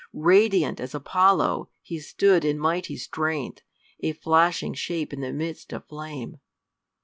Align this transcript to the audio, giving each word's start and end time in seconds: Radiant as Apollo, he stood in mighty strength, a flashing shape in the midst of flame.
Radiant 0.13 0.79
as 0.79 0.95
Apollo, 0.95 1.69
he 1.83 1.99
stood 1.99 2.43
in 2.43 2.57
mighty 2.57 2.97
strength, 2.97 3.61
a 3.99 4.13
flashing 4.13 4.73
shape 4.73 5.13
in 5.13 5.21
the 5.21 5.31
midst 5.31 5.71
of 5.71 5.85
flame. 5.87 6.39